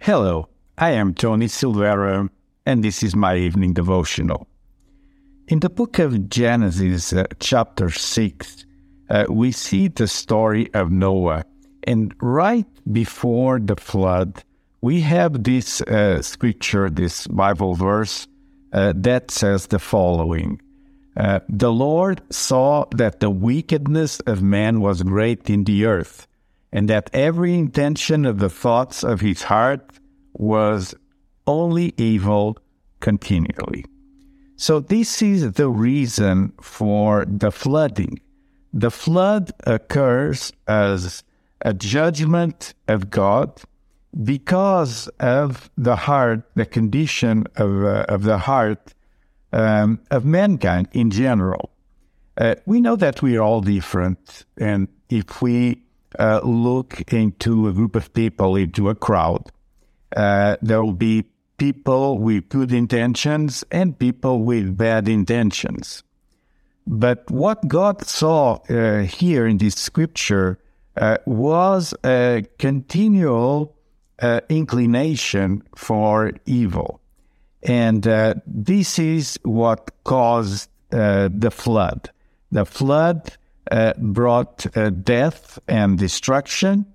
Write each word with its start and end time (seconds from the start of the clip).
Hello, 0.00 0.48
I 0.76 0.90
am 0.90 1.14
Tony 1.14 1.46
Silvera, 1.46 2.28
and 2.66 2.82
this 2.82 3.04
is 3.04 3.14
my 3.14 3.36
evening 3.36 3.74
devotional. 3.74 4.48
In 5.46 5.60
the 5.60 5.70
book 5.70 6.00
of 6.00 6.28
Genesis, 6.28 7.12
uh, 7.12 7.26
chapter 7.38 7.90
6, 7.90 8.66
uh, 9.08 9.26
we 9.28 9.52
see 9.52 9.86
the 9.86 10.08
story 10.08 10.68
of 10.74 10.90
Noah. 10.90 11.44
And 11.84 12.14
right 12.20 12.66
before 12.92 13.58
the 13.58 13.76
flood, 13.76 14.44
we 14.80 15.00
have 15.02 15.44
this 15.44 15.80
uh, 15.82 16.22
scripture, 16.22 16.88
this 16.88 17.26
Bible 17.26 17.74
verse, 17.74 18.26
uh, 18.72 18.92
that 18.96 19.30
says 19.30 19.66
the 19.66 19.78
following 19.78 20.60
uh, 21.16 21.40
The 21.48 21.72
Lord 21.72 22.22
saw 22.30 22.86
that 22.92 23.20
the 23.20 23.30
wickedness 23.30 24.20
of 24.20 24.42
man 24.42 24.80
was 24.80 25.02
great 25.02 25.50
in 25.50 25.64
the 25.64 25.84
earth, 25.84 26.26
and 26.72 26.88
that 26.88 27.10
every 27.12 27.54
intention 27.54 28.24
of 28.24 28.38
the 28.38 28.50
thoughts 28.50 29.02
of 29.02 29.20
his 29.20 29.42
heart 29.42 29.98
was 30.32 30.94
only 31.46 31.92
evil 31.96 32.56
continually. 33.00 33.84
So, 34.56 34.78
this 34.78 35.22
is 35.22 35.52
the 35.52 35.68
reason 35.68 36.52
for 36.60 37.24
the 37.26 37.50
flooding. 37.50 38.20
The 38.72 38.90
flood 38.90 39.50
occurs 39.66 40.52
as 40.68 41.24
a 41.62 41.74
judgment 41.74 42.74
of 42.88 43.10
God 43.10 43.60
because 44.24 45.08
of 45.20 45.70
the 45.76 45.96
heart, 45.96 46.42
the 46.54 46.66
condition 46.66 47.46
of, 47.56 47.84
uh, 47.84 48.04
of 48.08 48.22
the 48.22 48.38
heart 48.38 48.94
um, 49.52 50.00
of 50.10 50.24
mankind 50.24 50.88
in 50.92 51.10
general. 51.10 51.70
Uh, 52.36 52.54
we 52.66 52.80
know 52.80 52.96
that 52.96 53.22
we 53.22 53.36
are 53.36 53.42
all 53.42 53.60
different, 53.60 54.44
and 54.56 54.88
if 55.08 55.42
we 55.42 55.82
uh, 56.18 56.40
look 56.42 57.12
into 57.12 57.68
a 57.68 57.72
group 57.72 57.94
of 57.94 58.12
people, 58.14 58.56
into 58.56 58.88
a 58.88 58.94
crowd, 58.94 59.50
uh, 60.16 60.56
there 60.62 60.82
will 60.82 60.92
be 60.92 61.24
people 61.58 62.18
with 62.18 62.48
good 62.48 62.72
intentions 62.72 63.62
and 63.70 63.98
people 63.98 64.42
with 64.42 64.76
bad 64.76 65.08
intentions. 65.08 66.02
But 66.86 67.30
what 67.30 67.68
God 67.68 68.06
saw 68.06 68.54
uh, 68.68 69.02
here 69.02 69.46
in 69.46 69.58
this 69.58 69.74
scripture 69.74 70.58
uh, 70.96 71.18
was 71.26 71.94
a 72.04 72.44
continual 72.58 73.76
uh, 74.20 74.40
inclination 74.48 75.62
for 75.76 76.32
evil. 76.46 77.00
And 77.62 78.06
uh, 78.06 78.34
this 78.46 78.98
is 78.98 79.38
what 79.42 79.90
caused 80.04 80.68
uh, 80.92 81.28
the 81.32 81.50
flood. 81.50 82.10
The 82.50 82.64
flood 82.66 83.36
brought 83.98 84.66
death 85.04 85.58
and 85.68 85.96
destruction 85.96 86.86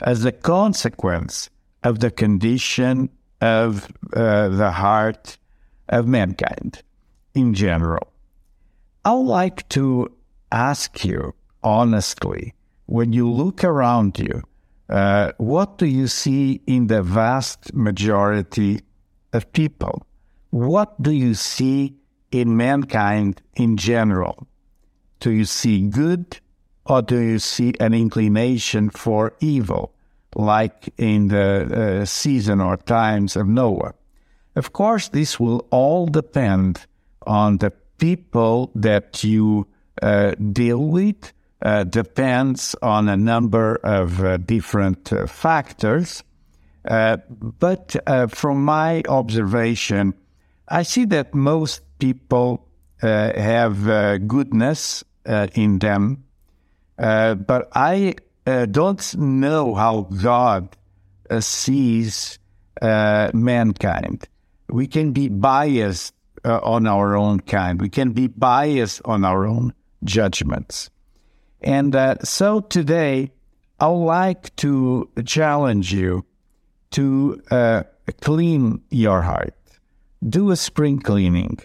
as 0.00 0.24
a 0.24 0.32
consequence 0.32 1.48
of 1.84 2.00
the 2.00 2.10
condition 2.10 3.08
of 3.40 3.86
uh, 4.12 4.48
the 4.48 4.72
heart 4.72 5.38
of 5.88 6.08
mankind 6.08 6.82
in 7.34 7.54
general. 7.54 8.12
I 9.04 9.12
would 9.14 9.26
like 9.26 9.68
to 9.70 10.10
ask 10.50 11.04
you 11.04 11.34
honestly 11.62 12.54
when 12.86 13.12
you 13.12 13.30
look 13.30 13.64
around 13.64 14.18
you, 14.18 14.42
uh, 14.88 15.32
what 15.38 15.78
do 15.78 15.86
you 15.86 16.06
see 16.06 16.60
in 16.66 16.86
the 16.86 17.02
vast 17.02 17.74
majority 17.74 18.80
of 19.32 19.52
people? 19.52 20.06
What 20.50 21.00
do 21.02 21.10
you 21.10 21.34
see 21.34 21.96
in 22.30 22.56
mankind 22.56 23.42
in 23.54 23.76
general? 23.76 24.46
Do 25.20 25.30
you 25.30 25.44
see 25.44 25.88
good 25.88 26.38
or 26.84 27.02
do 27.02 27.18
you 27.18 27.38
see 27.38 27.74
an 27.80 27.94
inclination 27.94 28.90
for 28.90 29.34
evil? 29.40 29.92
like 30.36 30.92
in 30.98 31.28
the 31.28 32.02
uh, 32.02 32.04
season 32.04 32.60
or 32.60 32.76
times 32.76 33.36
of 33.36 33.48
Noah. 33.48 33.94
Of 34.54 34.72
course, 34.72 35.08
this 35.08 35.40
will 35.40 35.66
all 35.70 36.06
depend 36.06 36.86
on 37.26 37.58
the 37.58 37.70
people 37.98 38.70
that 38.74 39.24
you 39.24 39.66
uh, 40.02 40.32
deal 40.52 40.84
with, 40.84 41.32
uh, 41.62 41.84
depends 41.84 42.74
on 42.82 43.08
a 43.08 43.16
number 43.16 43.76
of 43.76 44.22
uh, 44.22 44.36
different 44.36 45.12
uh, 45.12 45.26
factors. 45.26 46.22
Uh, 46.86 47.16
but 47.40 47.96
from 48.28 48.64
my 48.64 49.02
observation, 49.08 50.14
I 50.68 50.84
see 50.84 51.04
that 51.06 51.34
most 51.34 51.82
people 51.98 52.68
have 53.00 54.28
goodness 54.28 55.02
in 55.26 55.80
them. 55.80 56.24
but 56.96 57.68
I 57.74 58.14
uh, 58.46 58.66
don't 58.66 59.16
know 59.16 59.74
how 59.74 60.02
God 60.22 60.76
uh, 61.28 61.40
sees 61.40 62.38
uh, 62.80 63.30
mankind. 63.34 64.28
We 64.68 64.86
can 64.86 65.12
be 65.12 65.28
biased 65.28 66.14
uh, 66.44 66.60
on 66.62 66.86
our 66.86 67.16
own 67.16 67.40
kind. 67.40 67.80
We 67.80 67.88
can 67.88 68.12
be 68.12 68.28
biased 68.28 69.02
on 69.04 69.24
our 69.24 69.46
own 69.46 69.74
judgments. 70.04 70.90
And 71.60 71.94
uh, 71.94 72.16
so 72.22 72.60
today, 72.60 73.32
I 73.80 73.88
would 73.88 74.04
like 74.04 74.54
to 74.56 75.10
challenge 75.24 75.92
you 75.92 76.24
to 76.92 77.42
uh, 77.50 77.82
clean 78.20 78.82
your 78.90 79.22
heart. 79.22 79.54
Do 80.26 80.50
a 80.50 80.56
spring 80.56 80.98
cleaning. 81.00 81.58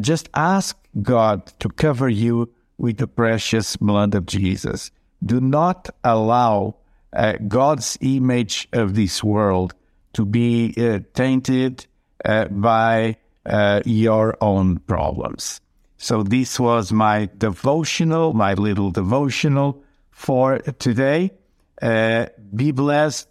just 0.00 0.28
ask 0.34 0.76
God 1.02 1.46
to 1.60 1.68
cover 1.68 2.08
you 2.08 2.52
with 2.78 2.98
the 2.98 3.06
precious 3.06 3.76
blood 3.76 4.14
of 4.14 4.26
Jesus 4.26 4.90
do 5.24 5.40
not 5.40 5.88
allow 6.02 6.76
uh, 7.12 7.34
God's 7.48 7.96
image 8.00 8.68
of 8.72 8.94
this 8.94 9.22
world 9.22 9.74
to 10.14 10.24
be 10.24 10.74
uh, 10.76 11.00
tainted 11.14 11.86
uh, 12.24 12.46
by 12.46 13.16
uh, 13.46 13.80
your 13.84 14.36
own 14.40 14.78
problems. 14.80 15.60
So, 15.96 16.22
this 16.22 16.60
was 16.60 16.92
my 16.92 17.28
devotional, 17.38 18.32
my 18.32 18.54
little 18.54 18.90
devotional 18.90 19.82
for 20.10 20.58
today. 20.58 21.32
Uh, 21.80 22.26
be 22.54 22.72
blessed, 22.72 23.28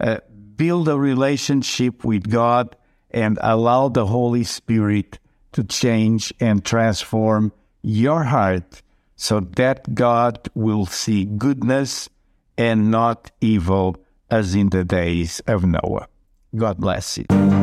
uh, 0.00 0.18
build 0.56 0.88
a 0.88 0.98
relationship 0.98 2.04
with 2.04 2.30
God, 2.30 2.76
and 3.10 3.38
allow 3.40 3.88
the 3.88 4.06
Holy 4.06 4.44
Spirit 4.44 5.18
to 5.52 5.64
change 5.64 6.32
and 6.40 6.64
transform 6.64 7.52
your 7.82 8.24
heart 8.24 8.82
so 9.16 9.40
that 9.40 9.94
God 9.94 10.48
will 10.54 10.86
see 10.86 11.24
goodness 11.24 12.08
and 12.56 12.90
not 12.90 13.30
evil 13.40 13.96
as 14.30 14.54
in 14.54 14.70
the 14.70 14.84
days 14.84 15.40
of 15.46 15.64
Noah. 15.64 16.08
God 16.54 16.78
bless 16.78 17.18
you. 17.18 17.61